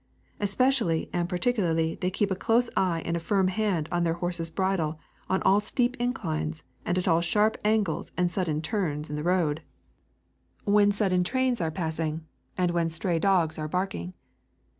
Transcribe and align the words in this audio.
Especially 0.39 1.11
and 1.13 1.29
particularly 1.29 1.93
they 1.93 2.09
keep 2.09 2.31
a 2.31 2.35
close 2.35 2.71
eye 2.75 3.03
and 3.05 3.15
a 3.15 3.19
firm 3.19 3.49
hand 3.49 3.87
on 3.91 4.03
their 4.03 4.15
horse's 4.15 4.49
bridle 4.49 4.99
on 5.29 5.43
all 5.43 5.59
steep 5.59 5.95
inclines 5.97 6.63
and 6.87 6.97
at 6.97 7.07
all 7.07 7.21
sharp 7.21 7.55
angles 7.63 8.11
and 8.17 8.31
sudden 8.31 8.63
turns 8.63 9.11
in 9.11 9.15
the 9.15 9.21
road; 9.21 9.61
when 10.63 10.91
sudden 10.91 11.23
trains 11.23 11.61
are 11.61 11.69
passing 11.69 12.25
and 12.57 12.71
when 12.71 12.89
stray 12.89 13.19
dogs 13.19 13.59
are 13.59 13.67
barking. 13.67 14.15